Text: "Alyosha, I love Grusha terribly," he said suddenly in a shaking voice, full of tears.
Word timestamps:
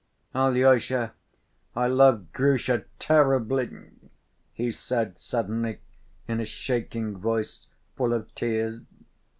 "Alyosha, 0.33 1.13
I 1.75 1.85
love 1.85 2.33
Grusha 2.33 2.85
terribly," 2.97 3.87
he 4.51 4.71
said 4.71 5.19
suddenly 5.19 5.77
in 6.27 6.39
a 6.39 6.45
shaking 6.45 7.15
voice, 7.19 7.67
full 7.95 8.11
of 8.13 8.33
tears. 8.33 8.81